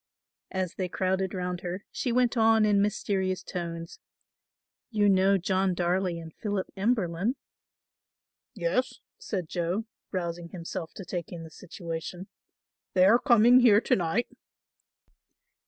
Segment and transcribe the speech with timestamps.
[0.49, 3.99] As they crowded round her she went on in mysterious tones,
[4.89, 7.35] "You know John Darley and Philip Emberlin."
[8.55, 12.29] "Yes," said Joe, rousing himself to take in the situation,
[12.95, 14.27] "they are coming here to night."